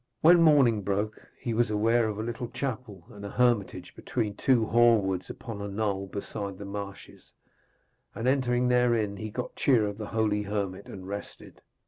[0.21, 4.65] When morning broke he was aware of a little chapel and a hermitage between two
[4.65, 7.33] hoar woods upon a knoll beside the marshes,
[8.15, 11.61] and entering therein he got cheer of the holy hermit and rested.